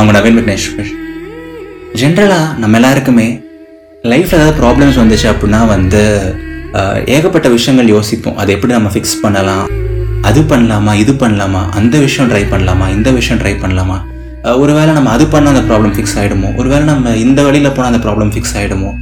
[0.00, 0.90] நான் உங்கள் நவீன் விக்னேஸ்வர்
[2.00, 3.26] ஜென்ரலாக நம்ம எல்லாருக்குமே
[4.10, 6.00] லைஃப்பில் ஏதாவது ப்ராப்ளம்ஸ் வந்துச்சு அப்படின்னா வந்து
[7.14, 8.36] ஏகப்பட்ட விஷயங்கள் யோசிப்போம்.
[8.42, 9.66] அதை எப்படி நம்ம ஃபிக்ஸ் பண்ணலாம்?
[10.28, 10.94] அது பண்ணலாமா?
[11.02, 11.62] இது பண்ணலாமா?
[11.80, 12.86] அந்த விஷயம் ட்ரை பண்ணலாமா?
[12.96, 13.98] இந்த விஷயம் ட்ரை பண்ணலாமா?
[14.46, 18.02] ஒரு ஒருவேளை நம்ம அது பண்ணால் அந்த ப்ராப்ளம் ஃபிக்ஸ் ஆகிடுமோ ஒருவேளை நம்ம இந்த வழியில் போனால் அந்த
[18.06, 18.92] ப்ராப்ளம் ஃபிக்ஸ் ஆகிடுமோ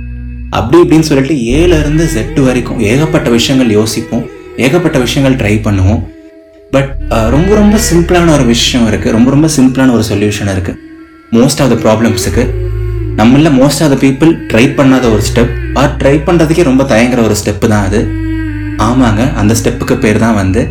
[0.58, 4.26] அப்படி இப்படின்னு சொல்லிட்டு ஏலேருந்து செட்டு வரைக்கும் ஏகப்பட்ட விஷயங்கள் யோசிப்போம்.
[4.66, 6.02] ஏகப்பட்ட விஷயங்கள் ட்ரை பண்ணுவோம்.
[6.74, 10.78] பட் uh, ரொம்ப ரொம்ப சிம்பிளான ஒரு விஷயம் இருக்குது ரொம்ப ரொம்ப சிம்பிளான ஒரு சொல்யூஷன் இருக்குது
[11.36, 12.42] மோஸ்ட் ஆஃப் த ப்ராப்ளம்ஸுக்கு
[13.20, 17.36] நம்மள most of the people try பண்ணாத ஒரு ஸ்டெப் ஆர் ட்ரை பண்ணுறதுக்கே ரொம்ப தயங்குற ஒரு
[17.40, 18.00] ஸ்டெப்பு தான் அது.
[18.88, 20.62] ஆமாங்க அந்த ஸ்டெப்புக்கு பேர் தான் வந்து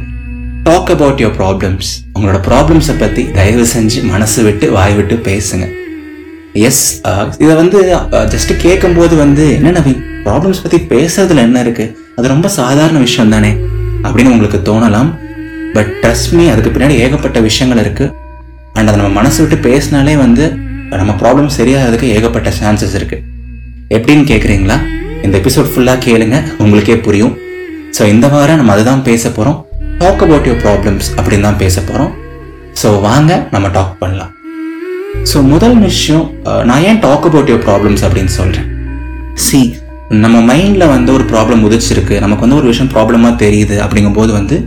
[0.69, 5.67] டாக் அபவுட் யுவர் ப்ராப்ளம்ஸ் உங்களோட ப்ராப்ளம்ஸை பற்றி தயவு செஞ்சு மனசு விட்டு வாய் விட்டு பேசுங்க.
[6.67, 11.93] எஸ் uh, இதை வந்து uh, ஜஸ்ட் கேட்கும்போது வந்து என்ன நவீன் ப்ராப்ளம்ஸ் பற்றி பேசுறதுல என்ன இருக்குது
[12.17, 13.53] அது ரொம்ப சாதாரண விஷயம் தானே?
[14.05, 15.09] அப்படின்னு உங்களுக்கு தோணலாம்.
[15.75, 18.13] பட் ட்ரஸ்ட் மீ அதுக்கு பின்னாடி ஏகப்பட்ட விஷயங்கள் இருக்குது
[18.77, 20.45] அண்ட் அதை நம்ம மனசு விட்டு பேசினாலே வந்து
[21.01, 23.23] நம்ம ப்ராப்ளம் சரியாகிறதுக்கு ஏகப்பட்ட சான்சஸ் இருக்குது
[23.97, 24.77] எப்படின்னு கேட்குறீங்களா
[25.25, 27.33] இந்த எபிசோட் ஃபுல்லாக கேளுங்க உங்களுக்கே புரியும்.
[27.97, 29.57] ஸோ இந்த வாரம் நம்ம அதுதான் பேச போகிறோம்
[30.01, 32.11] டாக் அபவுட் யுவர் ப்ராப்ளம்ஸ் அப்படின்னு தான் பேச போகிறோம்
[32.81, 34.31] ஸோ வாங்க நம்ம டாக் பண்ணலாம்.
[35.31, 36.25] ஸோ முதல் விஷயம்
[36.69, 38.67] நான் ஏன் டாக் அபவுட் யுவர் ப்ராப்ளம்ஸ் அப்படின்னு சொல்கிறேன்
[39.45, 39.59] சி
[40.23, 42.15] நம்ம மைண்டில் வந்து ஒரு ப்ராப்ளம் உதிச்சிருக்கு.
[42.25, 44.57] நமக்கு வந்து ஒரு விஷயம் ப்ராப்ளமாக தெரியுது அப்படிங்கும்போது வந்து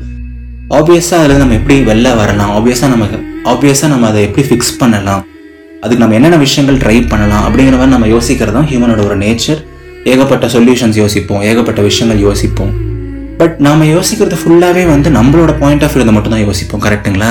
[0.79, 2.51] ஆப்வியஸாக அதில் நம்ம எப்படி வெளில வரலாம்?
[2.57, 3.17] ஆப்வியஸாக நமக்கு
[3.53, 5.23] ஆப்வியஸாக நம்ம அதை எப்படி ஃபிக்ஸ் பண்ணலாம்?
[5.83, 7.45] அதுக்கு நம்ம என்னென்ன விஷயங்கள் ட்ரை பண்ணலாம்?
[7.47, 9.61] அப்படிங்கிற மாதிரி நம்ம யோசிக்கிறது தான் ஹியூமனோட ஒரு நேச்சர்
[10.13, 11.43] ஏகப்பட்ட சொல்யூஷன்ஸ் யோசிப்போம்.
[11.43, 12.73] ஏகப்பட்ட விஷயங்கள் யோசிப்போம்.
[13.41, 16.85] பட் நாம யோசிக்கிறது ஃபுல்லாகவே வந்து நம்மளோட பாயிண்ட் ஆஃப் வியூவில் மட்டும் தான் யோசிப்போம்.
[16.87, 17.31] கரெக்ட்டுங்களா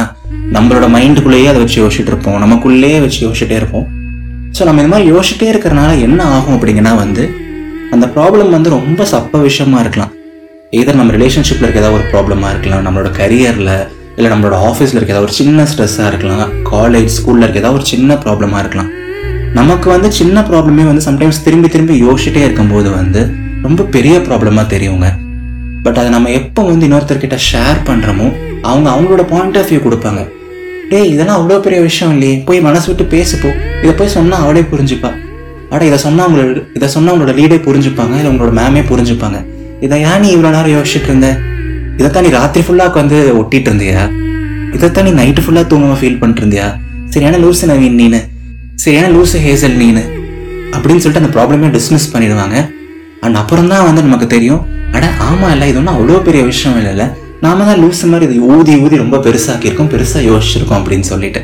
[0.58, 2.38] நம்மளோட மைண்டுக்குள்ளேயே அதை வச்சு யோசிச்சுட்டு இருப்போம்.
[2.46, 3.88] நமக்குள்ளேயே வச்சு யோசிச்சுட்டே இருப்போம்.
[4.58, 7.26] ஸோ நம்ம இந்த மாதிரி யோசிச்சுட்டே இருக்கிறனால என்ன ஆகும் அப்படிங்கன்னா வந்து
[7.96, 10.14] அந்த ப்ராப்ளம் வந்து ரொம்ப சப்ப விஷயமா இருக்கலாம்.
[10.78, 13.72] எதர் நம்ம ரிலேஷன்ஷிப்பில் இருக்க ஏதாவது ஒரு ப்ராப்ளமாக இருக்கலாம் நம்மளோட கரியரில்
[14.18, 18.18] இல்லை நம்மளோட ஆஃபீஸில் இருக்க ஏதாவது ஒரு சின்ன ஸ்ட்ரெஸ்ஸாக இருக்கலாம் காலேஜ் ஸ்கூலில் இருக்க ஏதாவது ஒரு சின்ன
[18.24, 18.92] ப்ராப்ளமாக இருக்கலாம்.
[19.60, 23.22] நமக்கு வந்து சின்ன ப்ராப்ளமே வந்து சம்டைம்ஸ் திரும்பி திரும்பி யோசிச்சுட்டே இருக்கும்போது வந்து
[23.66, 25.10] ரொம்ப பெரிய ப்ராப்ளமாக தெரியுங்க.
[25.86, 28.28] பட் அதை நம்ம எப்போ வந்து இன்னொருத்தர்கிட்ட ஷேர் பண்ணுறோமோ
[28.70, 30.24] அவங்க அவங்களோட பாயிண்ட் ஆஃப் வியூ கொடுப்பாங்க.
[30.92, 33.52] டேய் இதெல்லாம் அவ்வளோ பெரிய விஷயம் இல்லையே போய் மனசு விட்டு பேசுப்போ
[33.84, 35.12] இதை போய் சொன்னால் அவளே புரிஞ்சுப்பா.
[35.74, 39.40] அட இதை சொன்னால் அவங்களோட இதை சொன்னால் அவங்களோட லீடே புரிஞ்சுப்பாங்க இல்லை உங்களோட மேமே புரிஞ்சுப்பாங்க.
[39.86, 41.28] இதை ஏன் நீ இவ்வளோ நேரம் யோசிச்சுட்டு இருந்த?
[42.00, 44.02] இதைத்தான் நீ ராத்திரி ஃபுல்லாக வந்து ஒட்டிட்டு இருந்தியா?
[44.76, 46.68] இதைத்தான் நீ நைட்டு ஃபுல்லாக தூங்காமல் ஃபீல் பண்ணிட்டு இருந்தியா?
[47.14, 48.20] சரியான லூசு நவீன் நீனு.
[48.84, 50.04] சரியான லூசு ஹேசல் நீனு.
[50.76, 52.58] அப்படின்னு சொல்லிட்டு அந்த ப்ராப்ளமே டிஸ்மிஸ் பண்ணிடுவாங்க.
[53.26, 54.62] அண்ட் அப்புறம் தான் வந்து நமக்கு தெரியும்
[54.98, 57.06] அட ஆமாம் இல்லை இது ஒன்றும் அவ்வளோ பெரிய விஷயம் இல்லைல்ல.
[57.46, 61.42] நாம தான் லூசு மாதிரி இது ஊதி ஊதி ரொம்ப பெருசாக்கியிருக்கோம் பெருசாக யோசிச்சிருக்கோம் அப்படின்னு சொல்லிட்டு.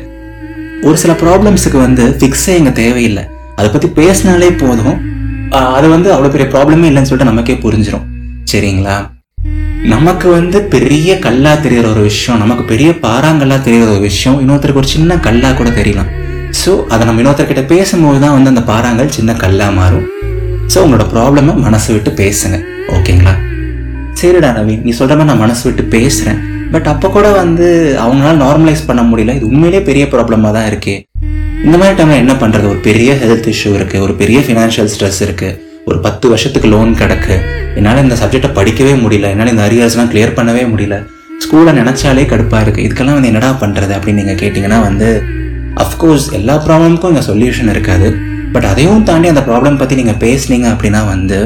[0.88, 3.24] ஒரு சில ப்ராப்ளம்ஸுக்கு வந்து ஃபிக்ஸே இங்கே தேவையில்லை.
[3.58, 4.98] அதை பற்றி பேசினாலே போதும்.
[5.76, 8.06] அது வந்து அவ்வளோ பெரிய ப்ராப்ளமே இல்லைன்னு சொல்லிட்டு நமக்கே புரிஞ்சிடும்
[8.50, 8.96] சரிங்களா?
[9.92, 14.90] நமக்கு வந்து பெரிய கல்லா தெரிகிற ஒரு விஷயம் நமக்கு பெரிய பாறாங்கல்லா தெரிகிற ஒரு விஷயம் இன்னொருத்தருக்கு ஒரு
[14.94, 16.10] சின்ன கல்லா கூட தெரியலாம்.
[16.60, 20.06] ஸோ அதை நம்ம இன்னொருத்தர்கிட்ட பேசும்போது தான் வந்து அந்த பாறாங்கல் சின்ன கல்லா மாறும்.
[20.72, 22.58] ஸோ உங்களோட ப்ராப்ளமை மனசு விட்டு பேசுங்க.
[22.96, 23.34] ஓகேங்களா?
[24.20, 26.40] சரிடா நவீன் நீ சொல்கிற மாதிரி நான் மனசு விட்டு பேசுகிறேன்
[26.72, 27.66] பட் அப்போ கூட வந்து
[28.04, 29.34] அவங்களால நார்மலைஸ் பண்ண முடியல.
[29.38, 30.94] இது உண்மையிலேயே பெரிய ப்ராப்ளமாக தான் இருக்கு.
[31.66, 35.54] இந்த மாதிரி டைமில் என்ன பண்ணுறது ஒரு பெரிய ஹெல்த் இஷ்யூ இருக்குது ஒரு பெரிய ஃபினான்ஷியல் ஸ்ட்ரெஸ் இருக்குது
[35.90, 37.34] ஒரு பத்து வருஷத்துக்கு லோன் கிடக்கு.
[37.78, 39.26] என்னால் இந்த சப்ஜெக்டை படிக்கவே முடியல.
[39.34, 40.96] என்னால் இந்த அரியர்ஸ்லாம் கிளியர் பண்ணவே முடியல.
[41.42, 45.08] ஸ்கூலை நினச்சாலே கடுப்பாக இருக்குது இதுக்கெல்லாம் வந்து என்னடா பண்ணுறது அப்படின்னு நீங்கள் கேட்டிங்கன்னா வந்து
[45.84, 48.08] அஃப்கோர்ஸ் எல்லா ப்ராப்ளமுக்கும் இங்கே சொல்யூஷன் இருக்காது.
[48.54, 51.38] பட் அதையும் தாண்டி அந்த ப்ராப்ளம் பற்றி நீங்கள் பேசுனீங்க அப்படின்னா வந்து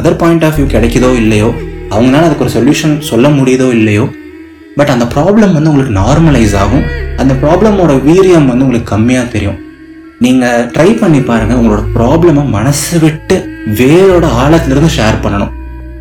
[0.00, 1.48] அதர் பாயிண்ட் ஆஃப் வியூ கிடைக்குதோ இல்லையோ
[1.94, 4.04] அவங்களால அதுக்கு ஒரு சொல்யூஷன் சொல்ல முடியுதோ இல்லையோ
[4.78, 6.86] பட் அந்த ப்ராப்ளம் வந்து உங்களுக்கு நார்மலைஸ் ஆகும்.
[7.22, 9.58] அந்த ப்ராப்ளமோட வீரியம் வந்து உங்களுக்கு கம்மியாக தெரியும்.
[10.24, 15.50] நீங்கள் ட்ரை பண்ணி பாருங்கள் உங்களோட ப்ராப்ளமை மனசு விட்டு வேரோட ஆழத்திலிருந்து ஷேர் பண்ணணும்.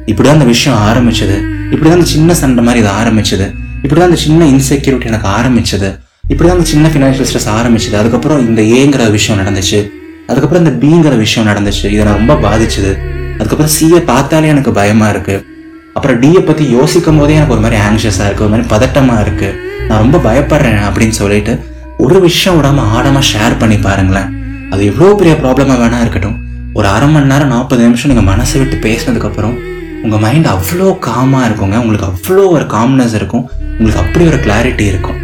[0.05, 1.43] இப்படிதான் அந்த விஷயம் ஆரம்பிச்சது.
[1.71, 3.53] இப்படிதான் அந்த சின்ன சண்டை மாதிரி இது ஆரம்பிச்சது.
[3.83, 5.99] இப்படிதான் அந்த சின்ன இன்செக்யூரிட்டி எனக்கு ஆரம்பிச்சது.
[6.29, 7.93] இப்படிதான் அந்த சின்ன ஃபினான்ஷியல் ஸ்ட்ரெஸ் ஆரம்பிச்சது.
[7.93, 9.89] அதுக்கப்புறம் இந்த ஏங்கிற விஷயம் நடந்துச்சு.
[10.27, 11.85] அதுக்கப்புறம் இந்த பிங்கிற விஷயம் நடந்துச்சு.
[11.85, 12.97] இதை நான் ரொம்ப பாதிச்சது.
[13.39, 15.45] அதுக்கப்புறம் சியை பார்த்தாலே எனக்கு பயமா இருக்கு.
[15.93, 18.49] அப்புறம் டியை பத்தி யோசிக்கும் போதே எனக்கு ஒரு மாதிரி ஆங்ஷியஸா இருக்கு.
[18.49, 19.77] ஒரு மாதிரி பதட்டமா இருக்கு.
[19.87, 21.59] நான் ரொம்ப பயப்படுறேன் அப்படின்னு சொல்லிட்டு
[21.97, 24.38] ஒரு விஷயம் விடாம ஆழமா ஷேர் பண்ணி பாருங்களேன்.
[24.69, 26.38] அது எவ்வளோ பெரிய ப்ராப்ளமா வேணா இருக்கட்டும்.
[26.79, 29.55] ஒரு அரை மணி நேரம் நாற்பது நிமிஷம் நீங்கள் மனசை விட்டு பேசினதுக்கப்புறம்
[30.03, 31.77] உங்கள் மைண்ட் அவ்வளோ காமாக இருக்குங்க.
[31.83, 33.43] உங்களுக்கு அவ்வளோ ஒரு காம்னஸ் இருக்கும்.
[33.77, 35.17] உங்களுக்கு அப்படி ஒரு கிளாரிட்டி இருக்கும்.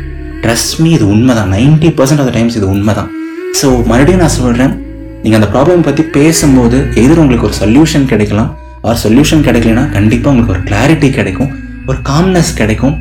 [0.43, 3.09] ட்ரெஸ் மீ இது உண்மை தான் நைன்டி பர்சன்ட் ஆஃப் டைம்ஸ் இது உண்மை தான்
[3.59, 4.73] ஸோ மறுபடியும் நான் சொல்கிறேன்
[5.23, 8.49] நீங்கள் அந்த ப்ராப்ளம் பற்றி பேசும்போது எதிர் உங்களுக்கு ஒரு சொல்யூஷன் கிடைக்கலாம்.
[8.87, 11.51] ஆர் சொல்யூஷன் கிடைக்கலனா கண்டிப்பாக உங்களுக்கு ஒரு கிளாரிட்டி கிடைக்கும்.
[11.89, 12.95] ஒரு காம்னஸ் கிடைக்கும்.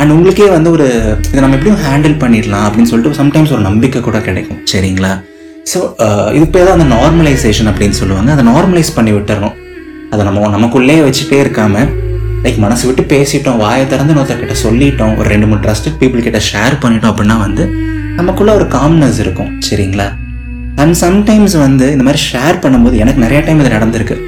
[0.00, 0.88] அண்ட் உங்களுக்கே வந்து ஒரு
[1.32, 4.58] இதை நம்ம எப்படியும் ஹேண்டில் பண்ணிடலாம் அப்படின்னு சொல்லிட்டு சம்டைம்ஸ் ஒரு நம்பிக்கை கூட கிடைக்கும்.
[4.72, 5.12] சரிங்களா?
[5.70, 5.78] ஸோ
[6.36, 8.30] இது பேர் தான் அந்த நார்மலைசேஷன் அப்படின்னு சொல்லுவாங்க.
[8.34, 9.56] அதை நார்மலைஸ் பண்ணி விட்டுறணும்.
[10.12, 11.90] அதை நம்ம நமக்குள்ளேயே வச்சுட்டே இருக்காமல்
[12.44, 16.76] லைக் மனசு விட்டு பேசிட்டோம் வாயை திறந்து இன்னொருத்தர்கிட்ட சொல்லிட்டோம் ஒரு ரெண்டு மூணு ட்ரஸ்டட் பீப்புள் கிட்ட ஷேர்
[16.82, 17.64] பண்ணிட்டோம் அப்படின்னா வந்து
[18.18, 19.50] நமக்குள்ள ஒரு காம்னஸ் இருக்கும்.
[19.68, 20.08] சரிங்களா?
[20.82, 24.18] அண்ட் சம்டைம்ஸ் வந்து இந்த மாதிரி ஷேர் பண்ணும்போது எனக்கு நிறைய டைம் இது நடந்திருக்கு.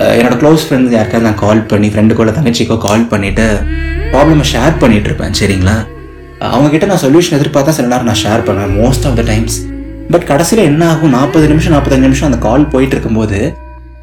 [0.00, 3.44] Uh, என்னோட க்ளோஸ் ஃப்ரெண்ட்ஸ் யாருக்காவது நான் கால் பண்ணி ஃப்ரெண்டுக்கோ தங்கச்சிக்கோ கால் பண்ணிட்டு
[4.12, 5.34] ப்ராப்ளமை ஷேர் பண்ணிட்டு இருப்பேன்.
[5.40, 5.74] சரிங்களா?
[6.54, 8.72] அவங்ககிட்ட நான் சொல்யூஷன் எதிர்பார்த்தா சில நேரம் நான் ஷேர் பண்ணுவேன்.
[8.80, 9.58] Most of the times
[10.12, 13.38] but கடைசியில் என்ன ஆகும் நாற்பது நிமிஷம் நாற்பத்தஞ்சு நிமிஷம் அந்த கால் போயிட்டு இருக்கும்போது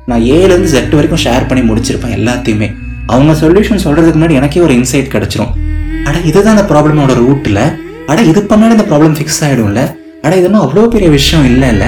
[0.09, 2.67] நான் ஏழுலேருந்து ஜெட் வரைக்கும் ஷேர் பண்ணி முடிச்சிருப்பேன் எல்லாத்தையுமே.
[3.13, 5.51] அவங்க சொல்யூஷன் சொல்கிறதுக்கு முன்னாடி எனக்கே ஒரு இன்சைட் கிடைச்சிரும்.
[6.07, 7.61] அட இதுதான் அந்த ப்ராப்ளமோட ரூட்டில்
[8.11, 9.81] அட இது பண்ணாலும் இந்த ப்ராப்ளம் ஃபிக்ஸ் ஆகிடும்ல
[10.25, 11.85] அட இதெல்லாம் அவ்வளோ பெரிய விஷயம் இல்லைல்ல?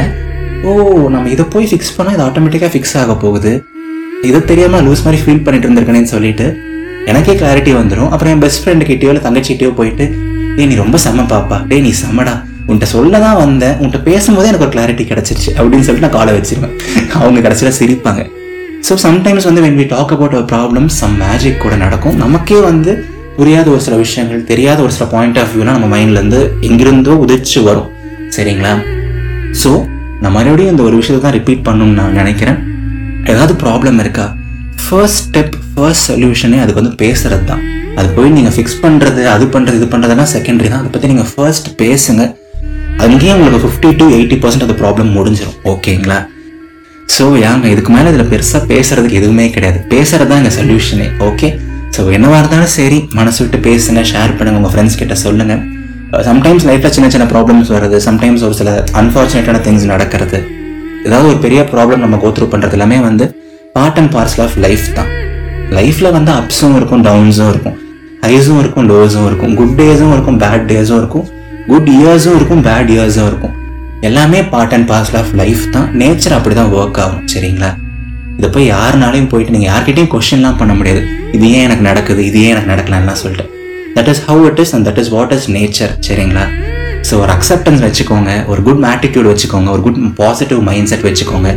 [0.68, 0.72] ஓ
[1.16, 3.54] நம்ம இதை போய் ஃபிக்ஸ் பண்ணால் இது ஆட்டோமேட்டிக்காக ஃபிக்ஸ் ஆக போகுது.
[4.30, 6.48] இது தெரியாமல் லூஸ் மாதிரி ஃபீல் பண்ணிட்டு இருந்திருக்கேன்னு சொல்லிட்டு
[7.12, 10.06] எனக்கே கிளாரிட்டி வந்துடும் அப்புறம் என் பெஸ்ட் ஃப்ரெண்டு கிட்டயோ இல்லை தங்கச்சிக்கிட்டேயோ போயிட்டு
[10.58, 11.58] டே நீ ரொம்ப செம்ம பாப்பா.
[11.70, 12.34] டேய் நீ செம்மடா.
[12.68, 13.76] உன்கிட்ட சொல்ல தான் வந்தேன்.
[13.82, 15.50] உன்கிட்ட பேசும்போதே எனக்கு ஒரு கிளாரிட்டி கிடச்சிருச்சு.
[15.60, 16.76] அப்படின்னு சொல்லிட்டு நான் காலை வச்சிருவேன்.
[17.22, 18.24] அவங்க கடைசியில் சிரிப்பாங்க.
[18.88, 22.16] ஸோ சம்டைம்ஸ் வந்து when we talk about our problem some magic கூட நடக்கும்.
[22.24, 22.92] நமக்கே வந்து
[23.38, 27.90] புரியாத ஒரு சில விஷயங்கள் தெரியாத ஒரு சில பாயிண்ட் ஆஃப் வியூலாம் நம்ம மைண்ட்லேருந்து எங்கிருந்தோ உதிச்சு வரும்.
[28.36, 28.74] சரிங்களா?
[29.62, 29.72] ஸோ
[30.24, 32.60] நான் மறுபடியும் இந்த ஒரு விஷயத்தை தான் ரிப்பீட் பண்ணணும்னு நான் நினைக்கிறேன்.
[33.32, 34.26] ஏதாவது ப்ராப்ளம் இருக்கா?
[34.86, 37.64] ஃபர்ஸ்ட் ஸ்டெப் ஃபர்ஸ்ட் சொல்யூஷனே அதுக்கு வந்து பேசுறது தான்
[38.00, 40.82] அது போய் நீங்கள் ஃபிக்ஸ் பண்ணுறது அது பண்ணுறது இது பண்ணுறதெல்லாம் செகண்டரி தான்.
[40.84, 42.24] அதை பற்றி நீங்கள் ஃபர்ஸ்ட் பேசுங்க.
[43.06, 46.18] அங்கேயே உங்களுக்கு ஃபிஃப்டி டு எயிட்டி பர்சன்ட் அந்த ப்ராப்ளம் முடிஞ்சிடும் ஓகேங்களா
[47.16, 49.80] ஸோ யாங்க இதுக்கு மேலே இதில் பெருசாக பேசுகிறதுக்கு எதுவுமே கிடையாது.
[49.94, 51.48] பேசுகிறது தான் இந்த சொல்யூஷனே ஓகே
[51.96, 55.62] ஸோ என்னவாக இருந்தாலும் சரி மனசு விட்டு பேசுங்க ஷேர் பண்ணுங்க உங்கள் ஃப்ரெண்ட்ஸ் கிட்ட சொல்லுங்கள்
[56.30, 57.98] சம்டைம்ஸ் uh, லைஃப்பில் சின்ன சின்ன ப்ராப்ளம்ஸ் வருது.
[58.08, 58.70] சம்டைம்ஸ் ஒரு சில
[59.02, 60.40] அன்ஃபார்ச்சுனேட்டான திங்ஸ் நடக்கிறது.
[61.06, 63.26] ஏதாவது ஒரு பெரிய ப்ராப்ளம் நம்ம கோத்ரூ பண்ணுறது எல்லாமே வந்து
[63.76, 65.12] part and parcel of life தான்.
[65.78, 67.78] லைஃப்பில் வந்து அப்ஸும் இருக்கும் டவுன்ஸும் இருக்கும்.
[68.26, 69.54] ஹைஸும் இருக்கும் லோஸும் இருக்கும்.
[69.60, 71.28] குட் டேஸும் இருக்கும் பேட் டேஸும் இருக்கும்.
[71.70, 73.56] குட் இயர்ஸும் இருக்கும் பேட் இயர்ஸும் இருக்கும்.
[74.08, 75.88] எல்லாமே part and parcel of life தான்.
[76.02, 77.70] நேச்சர் அப்படி தான் ஒர்க் ஆகும் சரிங்களா?
[78.38, 81.02] இதை போய் யாருனாலையும் போயிட்டு நீங்கள் யார்கிட்டையும் கொஷின்லாம் பண்ண முடியாது.
[81.36, 83.46] இது ஏன் எனக்கு நடக்குது இது ஏன் எனக்கு நடக்கலன்னா சொல்லிட்டு
[83.98, 86.46] that is how it is and that is what is nature சரிங்களா?
[87.10, 91.52] ஸோ ஒரு அக்செப்டன்ஸ் வச்சுக்கோங்க ஒரு குட் ஆட்டிடியூட் வச்சுக்கோங்க ஒரு குட் பாசிட்டிவ் மைண்ட் செட் வச்சுக்கோங்க.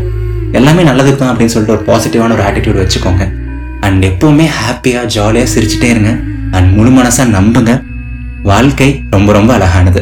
[0.60, 3.24] எல்லாமே நல்லதுக்கு தான் அப்படின்னு சொல்லிட்டு ஒரு பாசிட்டிவான ஒரு ஆட்டிடியூட் வச்சுக்கோங்க.
[3.86, 6.12] அண்ட் எப்பவுமே ஹாப்பியாக ஜாலியாக சிரிச்சுட்டே இருங்க.
[6.56, 7.72] அண்ட் முழு மனசாக நம்புங்க.
[8.50, 10.00] வாழ்க்கை ரொம்ப ரொம்ப அழகானது.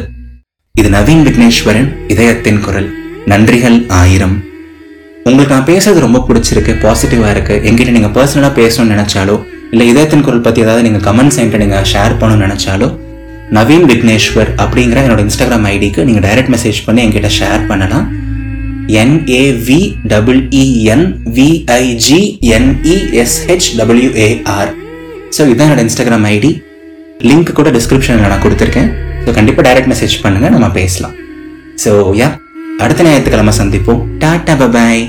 [0.75, 2.89] இது நவீன் விக்னேஸ்வரன் இதயத்தின் குரல்.
[3.31, 4.33] நன்றிகள் ஆயிரம்.
[5.27, 7.55] உங்களுக்கு நான் பேசுறது ரொம்ப பிடிச்சிருக்கு பாசிட்டிவாக இருக்கு.
[7.69, 9.35] எங்கிட்ட நீங்கள் பர்சனலாக பேசணும்னு நினச்சாலோ
[9.71, 12.89] இல்லை இதயத்தின் குரல் பற்றி ஏதாவது நீங்கள் கமெண்ட்ஸ் என்கிட்ட நீங்கள் ஷேர் பண்ணணும்னு நினச்சாலோ
[13.57, 18.05] நவீன் விக்னேஸ்வர் அப்படிங்கிற என்னோட இன்ஸ்டாகிராம் ஐடிக்கு நீங்கள் டைரக்ட் மெசேஜ் பண்ணி என்கிட்ட ஷேர் பண்ணலாம்.
[19.03, 19.81] N A V
[20.13, 21.07] double E N
[21.37, 22.21] V I G
[22.57, 24.71] N E S H W A R
[25.35, 26.51] so இதுதான் என்னோட இன்ஸ்டாகிராம் ஐடி
[27.29, 28.89] லிங்க் கூட டிஸ்கிரிப்ஷனில் நான் கொடுத்துருக்கேன்.
[29.25, 31.15] ஸோ கண்டிப்பாக டைரக்ட் மெசேஜ் பண்ணுங்க நம்ம பேசலாம்.
[31.83, 31.91] ஸோ
[32.21, 32.29] யா
[32.83, 34.01] அடுத்த ஞாயிற்றுக்கிழமை சந்திப்போம்.
[34.23, 35.03] Tata bye bye